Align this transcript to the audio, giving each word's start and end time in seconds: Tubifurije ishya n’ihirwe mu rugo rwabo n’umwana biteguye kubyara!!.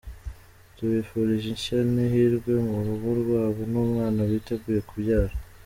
Tubifurije 0.75 1.47
ishya 1.57 1.79
n’ihirwe 1.93 2.53
mu 2.69 2.77
rugo 2.85 3.07
rwabo 3.21 3.61
n’umwana 3.71 4.19
biteguye 4.31 4.81
kubyara!!. 4.89 5.35